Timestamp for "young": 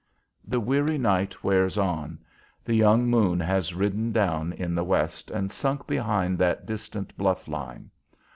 2.73-3.05